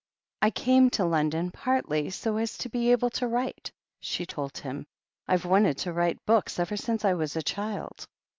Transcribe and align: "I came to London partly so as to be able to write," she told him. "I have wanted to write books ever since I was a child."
"I 0.41 0.49
came 0.49 0.89
to 0.97 1.05
London 1.05 1.51
partly 1.51 2.09
so 2.09 2.37
as 2.37 2.57
to 2.57 2.69
be 2.69 2.91
able 2.91 3.11
to 3.11 3.27
write," 3.27 3.71
she 3.99 4.25
told 4.25 4.57
him. 4.57 4.87
"I 5.27 5.33
have 5.33 5.45
wanted 5.45 5.77
to 5.77 5.93
write 5.93 6.25
books 6.25 6.57
ever 6.57 6.75
since 6.75 7.05
I 7.05 7.13
was 7.13 7.35
a 7.35 7.43
child." 7.43 8.07